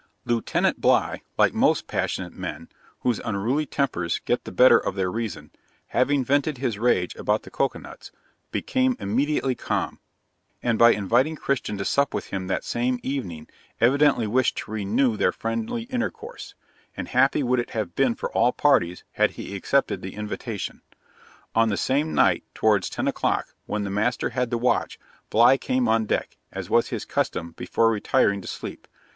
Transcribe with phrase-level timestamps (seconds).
[0.25, 2.69] Lieutenant Bligh, like most passionate men,
[3.01, 5.51] whose unruly tempers get the better of their reason,
[5.89, 8.11] having vented his rage about the cocoa nuts,
[8.49, 9.99] became immediately calm,
[10.63, 13.47] and by inviting Christian to sup with him the same evening,
[13.79, 16.55] evidently wished to renew their friendly intercourse;
[16.97, 20.81] and happy would it have been for all parties had he accepted the invitation.
[21.53, 24.97] On the same night, towards ten o'clock, when the master had the watch,
[25.29, 28.87] Bligh came on deck, as was his custom, before retiring to sleep.